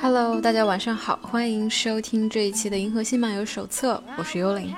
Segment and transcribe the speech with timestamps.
[0.00, 4.72] Hello，大家晚上好，欢迎收听这一期的《银河系漫游手册》，我是幽灵。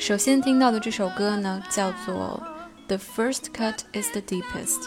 [0.00, 2.42] 首先听到的这首歌呢，叫做
[2.88, 4.82] 《The First Cut Is the Deepest》。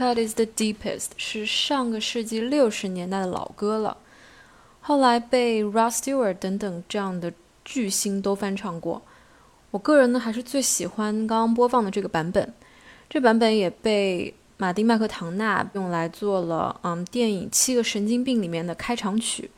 [0.00, 3.98] Cut is the deepest 是上个世纪六十年代的老歌了，
[4.80, 7.30] 后来被 Rod Stewart 等等这样的
[7.66, 9.02] 巨星都翻唱过。
[9.70, 12.54] 我个人呢还是最喜欢刚刚播放的这个版本，
[13.10, 19.50] 这版本也被马丁麦克唐纳用来做了嗯电影《七个神经病》里面的开场曲，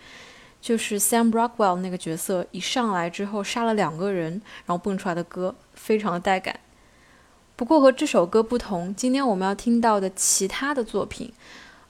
[0.60, 6.58] 就是 Sam Rockwell 那个角色一上来之后杀了两个人，然后蹦出来的歌，非常的带感。
[7.62, 11.32] 不过和这首歌不同，今天我们要听到的其他的作品，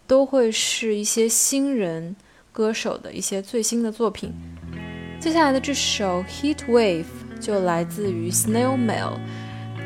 [0.07, 2.15] 都会是一些新人
[2.53, 4.35] 歌手的一些最新的作品。
[5.19, 7.05] 接下来的这首《Heat Wave》
[7.41, 9.19] 就来自于 Snail Mail，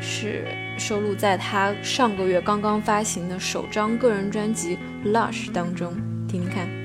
[0.01, 0.45] 是
[0.77, 4.77] 收录在他上个月刚刚发行的首张个人专辑
[5.09, 5.95] 《Lush》当中，
[6.27, 6.76] 听听看。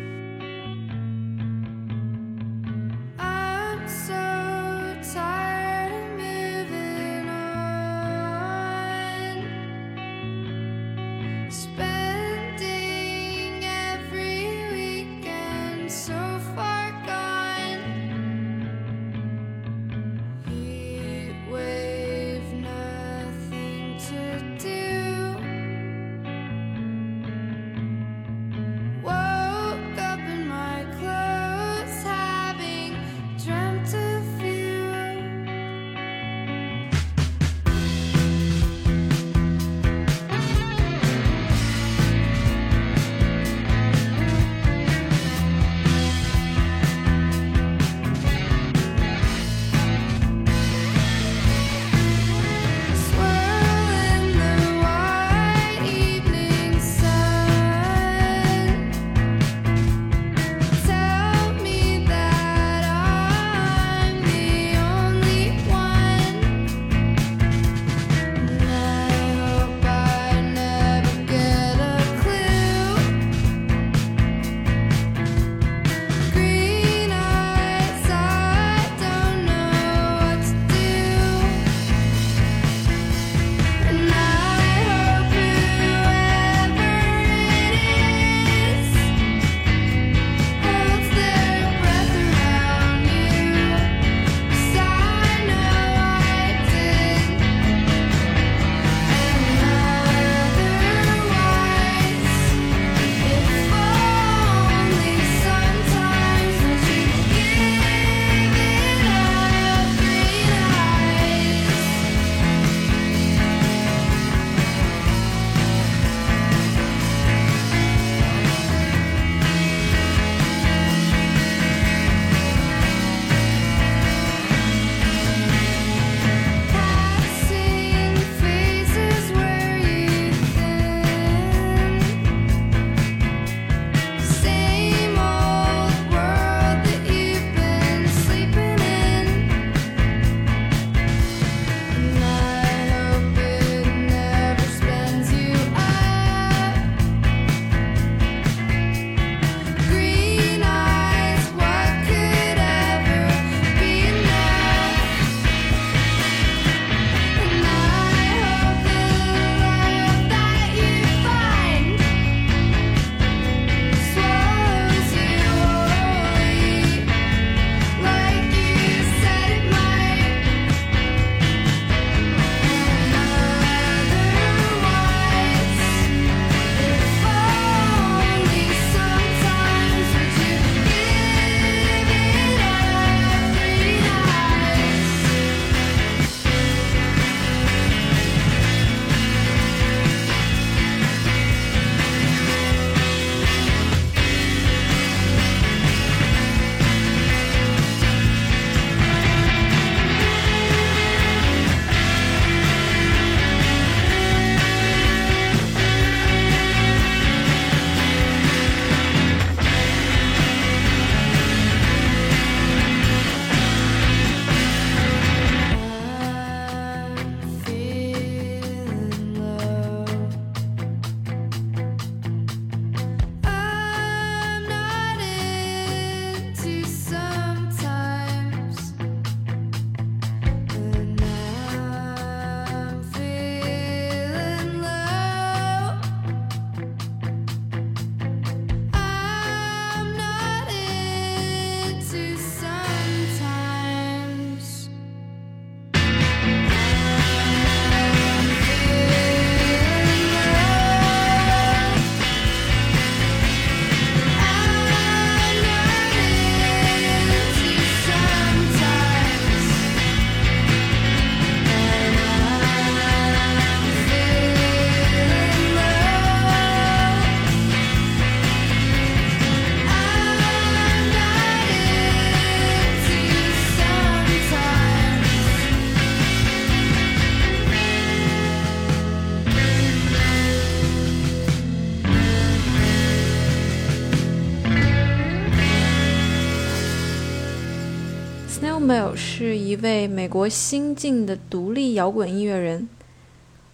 [290.32, 292.89] 国新晋的独立摇滚音乐人。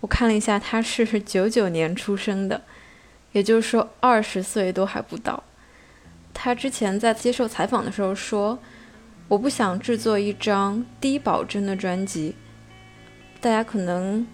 [0.01, 2.61] 我看了一下，他是九九年出生的，
[3.31, 5.45] 也就是说二十岁都还不到。
[6.35, 8.59] 他之前在接受采访的时候说
[9.29, 12.35] ：“我不想制作一张低保真的专辑。”
[13.41, 14.27] 大家可能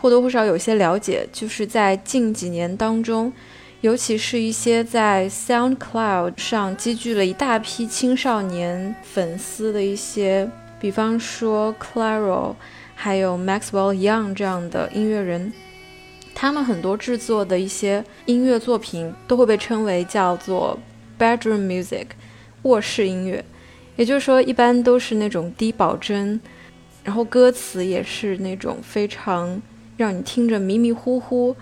[0.00, 3.32] 或多或少有些了解，就是在近几年当中，
[3.80, 10.48] 尤其是一些在 SoundCloud 上积聚了一大批青少年粉丝的一些，
[10.80, 12.54] 比方说 Claro。
[12.98, 15.52] 还有 Maxwell Young 这样的音乐人，
[16.34, 20.78] 他们很多制作的一些音乐作品都会被称为叫做
[21.18, 22.06] bedroom music，
[22.62, 23.44] 卧室音乐。
[23.96, 26.40] 也就是说，一般都是那种低保真，
[27.04, 29.60] 然后歌词也是那种非常
[29.98, 31.54] 让你听着迷迷糊糊、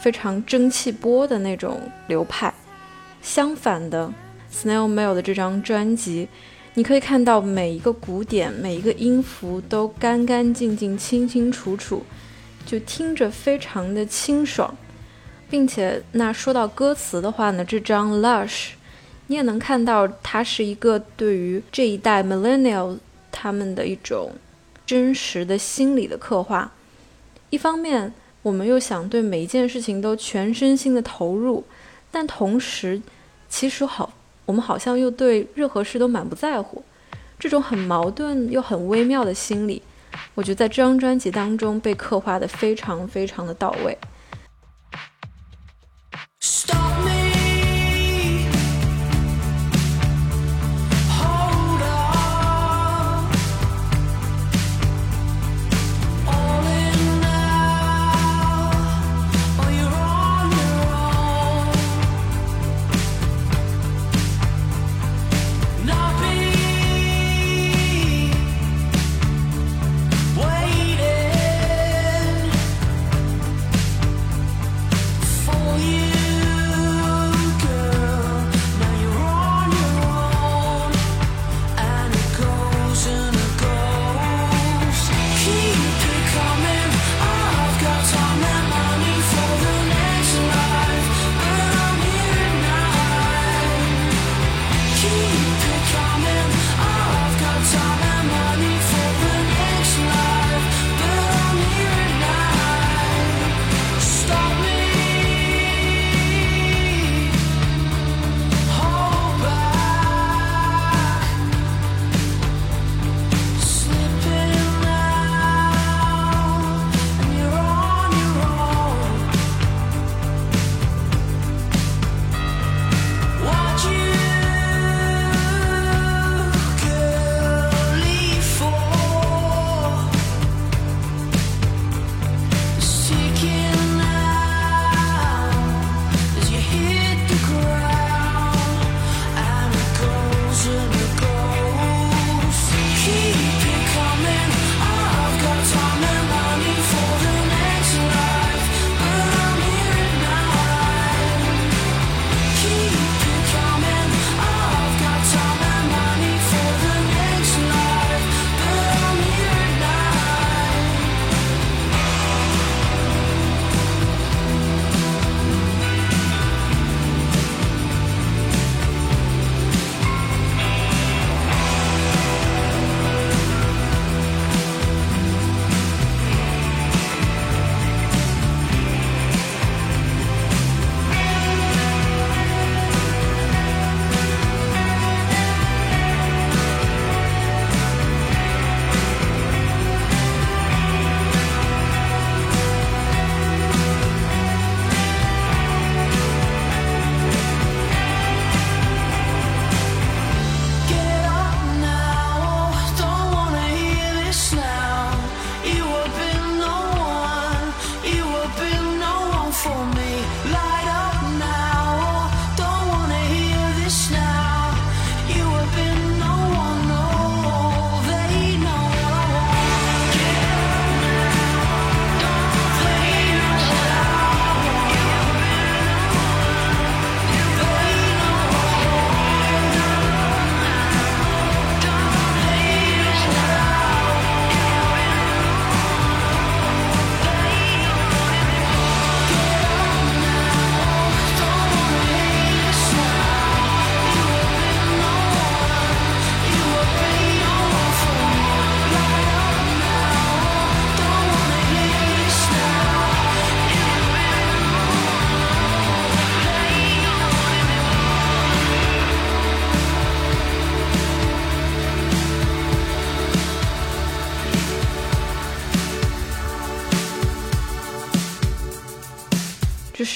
[0.00, 2.52] 非常蒸汽波的那种流派。
[3.22, 4.12] 相反的
[4.52, 6.28] ，Snail Mail 的这张专辑。
[6.78, 12.04] 你可以看到每一个鼓点、每一个音符都干干净净、清清楚楚，
[12.66, 14.76] 就听着非常的清爽，
[15.48, 18.48] 并且那说到歌词的话呢，这张《Lush》，
[19.28, 22.98] 你也能看到它是一个对于这一代 Millennial
[23.32, 24.32] 他们的一种
[24.84, 26.70] 真实的心理的刻画。
[27.48, 31.64] 一方面，我们又想对每一件事情都全身心的投入，
[32.10, 33.00] 但同时，
[33.48, 34.12] 其实好。
[34.46, 36.82] 我们好像又对任何事都满不在乎，
[37.38, 39.82] 这种很矛盾又很微妙的心理，
[40.34, 43.98] 我觉得在这张专辑当中被刻画的非常非常的到位。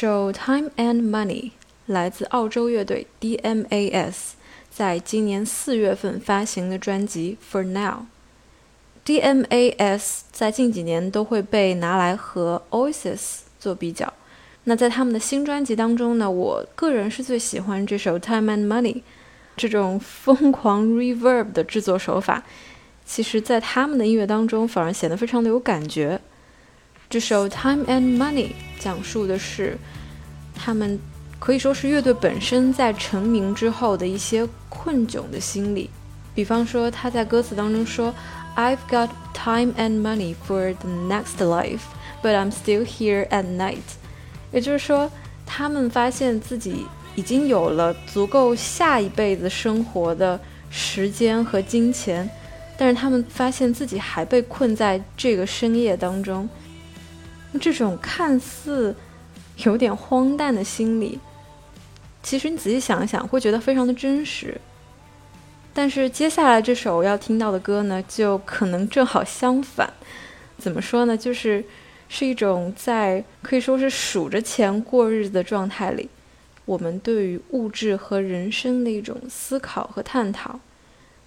[0.01, 1.43] 首《Time and Money》
[1.85, 4.15] 来自澳洲乐队 DMAS，
[4.71, 8.07] 在今年四月份发行的专辑《For Now》。
[9.45, 14.11] DMAS 在近几年都会被拿来和 Oasis 做比较。
[14.65, 18.95] 那在他们的新专辑当中呢，我个人是最喜欢这首《Time and Money》。
[19.59, 22.43] 这种疯狂 reverb 的制作手法，
[23.05, 26.19] 其实在他们的音乐当中反而显得非常的有感觉。
[27.11, 28.47] 这首《Time and Money》
[28.79, 29.77] 讲述的是
[30.55, 30.97] 他们
[31.41, 35.91] 可以说是乐队本身在成名之后的一些困窘的心理。
[36.37, 38.15] 比方说，他在歌词当中说
[38.55, 41.81] ：“I've got time and money for the next life,
[42.23, 43.79] but I'm still here at night。”
[44.55, 45.11] 也就是说，
[45.45, 46.87] 他们发现自己
[47.17, 50.39] 已经有了足够下一辈子生活的
[50.71, 52.31] 时间和金钱，
[52.79, 56.49] 但是他们发现自己还被困在这个深夜当中。
[57.59, 58.95] 这种看似
[59.65, 61.19] 有点荒诞的心理，
[62.23, 64.61] 其实你仔细想想，会觉得非常的真实。
[65.73, 69.93] 但是接下来这首要听到的歌呢，就可能正好相反。
[70.59, 71.17] 怎么说呢？
[71.17, 71.65] 就是
[72.09, 76.09] 是一种在可以说是数着钱过日子的状态里，
[76.65, 80.61] 我们对于物质和人生的一种思考和探讨。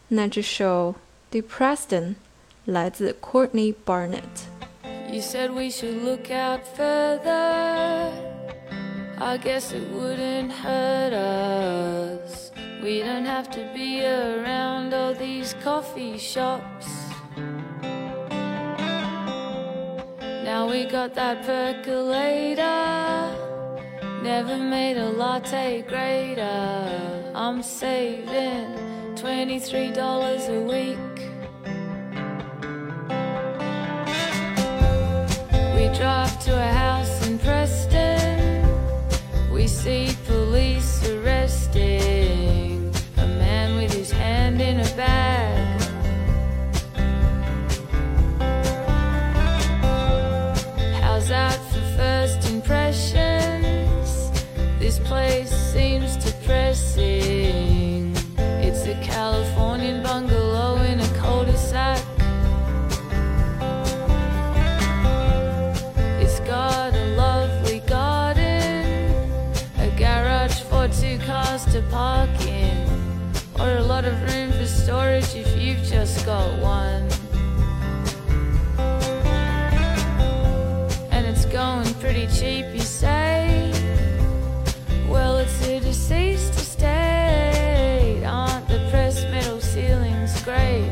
[0.09, 0.93] 那这首
[1.41, 1.87] 《Depressed》
[2.65, 4.52] 来自 Courtney Barnett。
[5.12, 8.12] You said we should look out further.
[9.19, 12.51] I guess it wouldn't hurt us.
[12.83, 16.88] We don't have to be around all these coffee shops.
[20.43, 22.63] Now we got that percolator.
[24.22, 27.31] Never made a latte greater.
[27.33, 28.75] I'm saving
[29.15, 31.12] $23 a week.
[35.83, 38.63] We drive to a house in Preston.
[39.51, 45.81] We see police arresting a man with his hand in a bag.
[51.01, 54.31] How's that for first impressions?
[54.79, 57.32] This place seems depressing.
[76.25, 77.09] Got one.
[81.11, 83.71] And it's going pretty cheap, you say?
[85.09, 88.23] Well, it's a deceased estate.
[88.25, 90.89] Aren't the pressed metal ceilings great?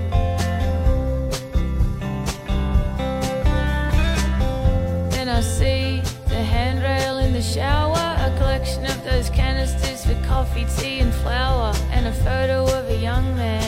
[5.11, 10.65] Then I see the handrail in the shower, a collection of those canisters for coffee,
[10.77, 13.60] tea, and flour, and a photo of a young man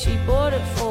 [0.00, 0.89] she bought it for.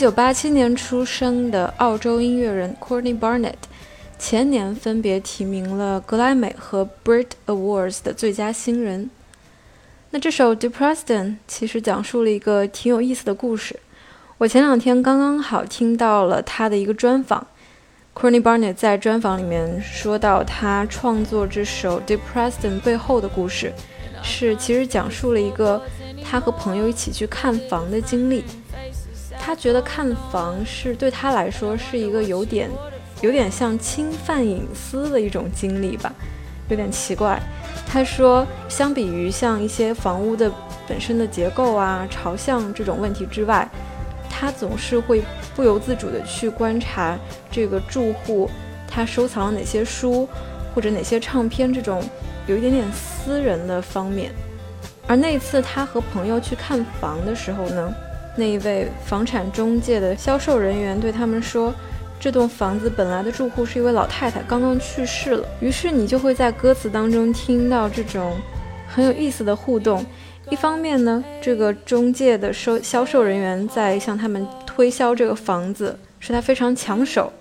[0.00, 3.52] 一九八七年出生的澳洲音乐人 Courtney Barnett，
[4.18, 9.10] 前年分别提名了格莱美和 Brit Awards 的最佳新人。
[10.08, 11.04] 那这首《Depressed》
[11.46, 13.78] 其实讲述了一个挺有意思的故事。
[14.38, 17.46] 我前两天刚刚好听到了他的一个专访
[18.14, 23.70] ，Courtney Barnett 在专访里面说到他创作这首《Depressed》背后的故事，
[24.22, 25.82] 是其实讲述了一个
[26.24, 28.42] 他和朋友一起去看房的经历。
[29.42, 32.70] 他觉得看房是对他来说是一个有点
[33.22, 36.12] 有点像侵犯隐私的一种经历吧，
[36.68, 37.40] 有点奇怪。
[37.86, 40.50] 他说，相比于像一些房屋的
[40.86, 43.68] 本身的结构啊、朝向这种问题之外，
[44.28, 45.22] 他总是会
[45.56, 47.18] 不由自主地去观察
[47.50, 48.48] 这个住户
[48.86, 50.28] 他收藏了哪些书
[50.74, 52.02] 或者哪些唱片这种
[52.46, 54.32] 有一点点私人的方面。
[55.06, 57.92] 而那次他和朋友去看房的时候呢，
[58.36, 61.74] 那一位房产中介的销售人员对他们说。
[62.22, 65.48] 这栋房子本来的住户是一位老太太，刚刚去世了。
[65.58, 68.36] 于是你就会在歌词当中听到这种
[68.86, 70.04] 很有意思的互动。
[70.50, 77.32] 一方面呢，这个中介的收销售人员在向他们推销这个房子，是他非常抢手；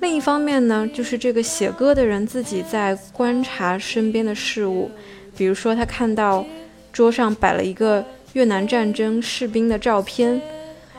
[0.00, 4.90] 另一方面呢，就是这个写歌的人自己在观察身边的事物，
[5.36, 6.44] 比如说他看到
[6.92, 10.40] 桌上摆了一个越南战争士兵的照片。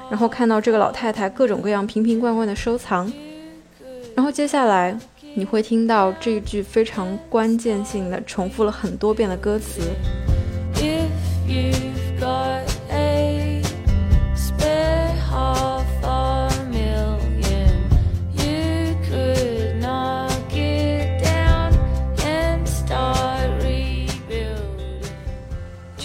[0.07, 3.11] 然后看到这个老太太各种各样瓶瓶罐罐的收藏，
[4.13, 4.95] 然后接下来
[5.33, 9.81] 你会听到这一句非常关键性的、重复了很多遍的歌词。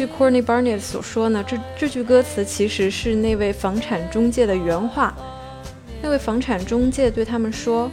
[0.01, 5.15] 据 Courtney Barnett 所说呢，这这句歌词其实是那位房产中介的原话。
[6.01, 7.91] 那位房产中介对他们说：“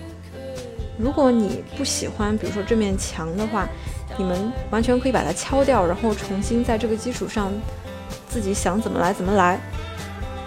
[0.97, 3.67] 如果你不喜欢，比如说这面墙的话，
[4.17, 7.51] 你们完全可以把它敲掉，然后重新在这个基础上
[8.29, 9.59] 自己想怎么来怎么来。”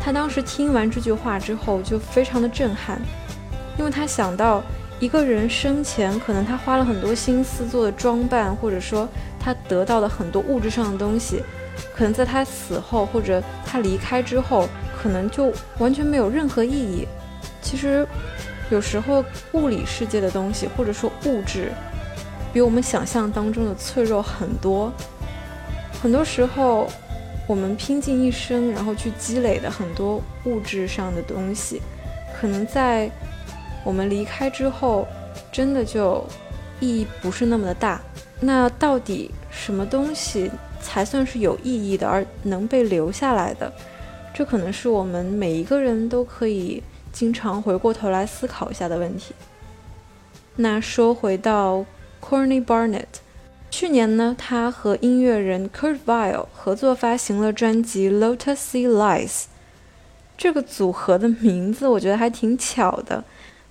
[0.01, 2.99] 他当时听完这句话之后就非常的震撼，
[3.77, 4.63] 因为他想到
[4.99, 9.07] 一个人生前可能他花了很多心思做的装扮，或者说。
[9.41, 11.43] 他得到的很多物质上的东西，
[11.97, 14.69] 可能在他死后或者他离开之后，
[15.03, 17.09] 可能就完全没有任何意义。
[17.63, 18.07] 其实，
[18.71, 21.73] 有时候物理世界的东西，或者说物质，
[22.53, 24.93] 比我们想象当中的脆弱很多。
[26.03, 26.89] 很多时候，
[27.47, 31.81] 我们拼尽一生，然后去积累的很多物质上的东西，
[32.39, 33.11] 可能在
[33.85, 35.07] 我们离开之后，
[35.51, 36.25] 真的就
[36.81, 38.01] 意义不是那么的大。
[38.41, 43.73] 那到底什么东西才算是有意义的，而能被留下来的？
[44.33, 49.35] 这可能是我们每一个人都可以经常回过头来思考一下的问题。
[50.57, 51.85] 那说回到
[52.23, 53.21] Courtney Barnett，
[53.71, 59.29] 去年呢，他和音乐人 Kurt Vile 合作发行了专辑《Lotus Sea Lies》。
[60.39, 63.23] 这个组合的名字我觉得还挺巧的，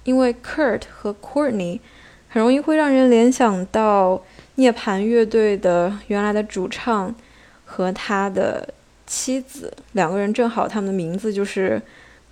[0.04, 1.80] 因为 Kurt 和 Courtney
[2.30, 4.24] 很容易会让人联想到。
[4.56, 7.16] 涅槃乐队的原来的主唱
[7.64, 8.68] 和他的
[9.08, 11.82] 妻子两个人正好，他们的名字就是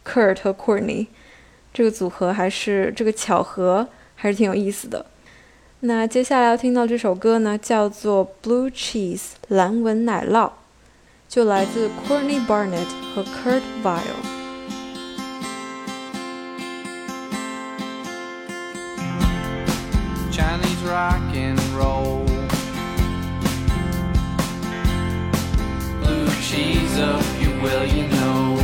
[0.06, 1.08] Kurt 和 Courtney，
[1.74, 5.06] 这个组合还是这个巧合还是挺有意思的。
[5.80, 10.52] 那接下来要听到这首歌呢，叫做 Blue Cheese 蓝纹奶酪，
[11.30, 14.37] 就来自 Courtney Barnett 和 Kurt Vile。
[20.88, 22.26] Rock and roll.
[26.02, 28.58] Blue cheese up, you will, you know.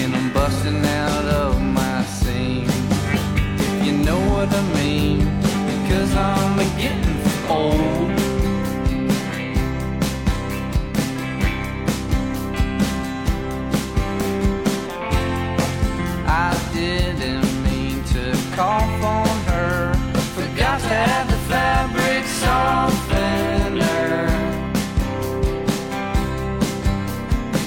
[0.00, 2.66] And I'm busting out of my seam.
[3.64, 5.03] If you know what I mean,
[21.12, 23.04] and the fabric's all.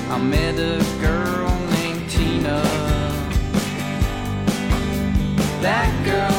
[0.09, 2.59] I met a girl named Tina.
[5.61, 6.36] That girl.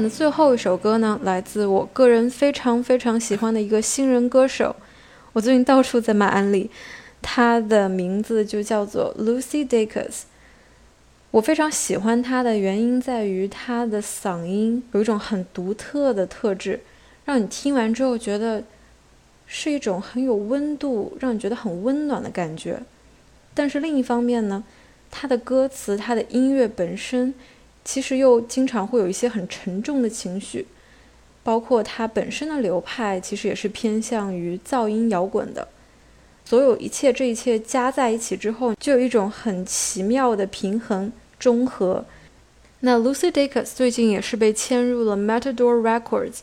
[0.00, 4.76] 的最后一首歌呢，来自我个人非常非常喜欢的一个新人歌手，
[5.32, 6.70] 我最近到处在卖安利，
[7.20, 10.22] 他的名字就叫做 Lucy Dacus。
[11.32, 16.80] 我非常喜欢他的原因在于他的嗓音有一种很独特的特质，
[17.24, 18.62] 让你听完之后觉得
[19.46, 22.82] 是一种很有温度，让你觉得很温暖的感觉。
[23.54, 24.62] 但是另一方面呢，
[25.10, 27.34] 他的歌词、他的音乐本身，
[27.84, 30.66] 其实又经常会有一些很沉重的情绪，
[31.42, 35.66] 包括他本身的流派其实也是偏向于噪音摇滚的。
[36.44, 42.04] 所有一切这一切加在一起之后，就有一种很奇妙的平衡中和。
[42.80, 46.40] 那 Lucy Dacus 最近也是被签入了 Matador Records，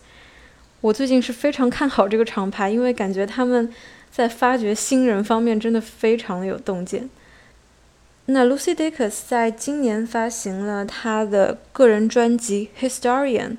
[0.82, 3.74] 我最近是非常看好这个厂牌，因为感觉他们
[4.10, 7.10] 在发掘新人方面真的非常的有洞见。
[8.32, 13.50] 那 Lucy Dacus 在今年发行了她的个人专辑《Historian》，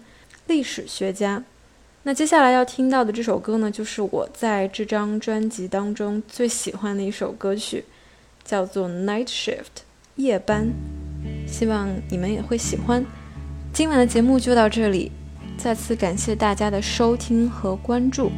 [0.46, 1.42] 历史学家。
[2.04, 7.84] 那接下来要听到的这首歌呢，就是我在这张专辑当中最喜欢的一首歌曲，
[8.44, 9.56] 叫做《Night Shift》
[10.14, 10.68] 夜班。
[11.48, 13.04] 希望你们也会喜欢。
[13.72, 15.10] 今晚的节目就到这里，
[15.58, 18.30] 再次感谢大家的收听和关注，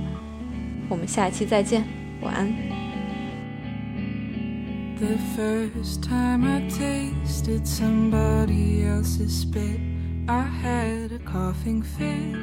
[0.89, 1.87] 我们下期再见，
[2.23, 2.82] 晚安。
[5.03, 9.81] The first time I tasted somebody else's spit,
[10.29, 12.37] I had a coughing fit.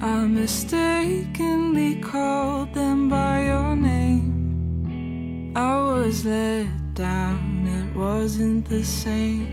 [0.00, 5.52] I mistakenly called them by your name.
[5.56, 9.48] I was let down, it wasn't the same.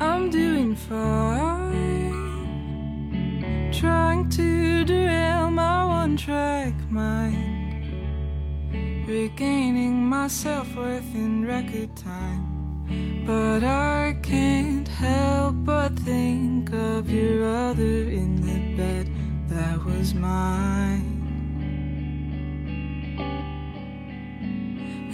[0.00, 2.01] I'm doing fine
[3.72, 7.88] trying to derail my one track mind,
[9.08, 13.24] regaining my self worth in record time.
[13.26, 19.10] But I can't help but think of your other in the bed
[19.48, 21.22] that was mine.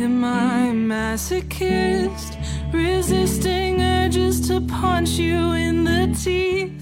[0.00, 2.36] Am I masochist,
[2.72, 6.77] resisting urges to punch you in the teeth?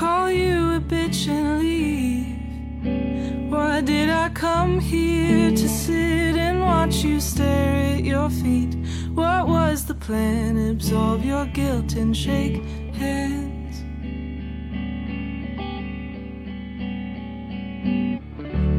[0.00, 3.52] Call you a bitch and leave.
[3.52, 8.74] Why did I come here to sit and watch you stare at your feet?
[9.12, 10.56] What was the plan?
[10.56, 13.76] Absolve your guilt and shake hands.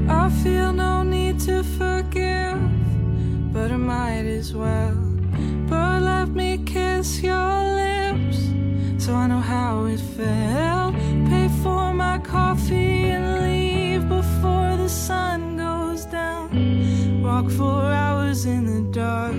[0.09, 2.59] I feel no need to forgive,
[3.53, 4.97] but I might as well.
[5.69, 8.39] But let me kiss your lips
[8.97, 10.70] so I know how it felt.
[11.63, 17.21] For my coffee and leave before the sun goes down.
[17.21, 19.35] Walk for hours in the dark,